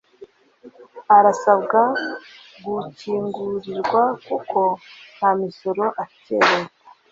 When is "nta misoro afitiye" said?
5.15-6.41